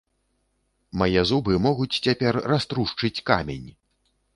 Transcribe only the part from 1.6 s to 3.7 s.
могуць цяпер раструшчыць камень.